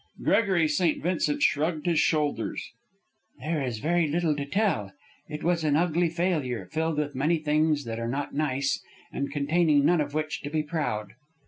[0.23, 1.03] Gregory St.
[1.03, 2.71] Vincent shrugged his shoulders,
[3.39, 4.93] "There is very little to tell.
[5.29, 8.81] It was an ugly failure, filled with many things that are not nice,
[9.13, 11.11] and containing nothing of which to be proud."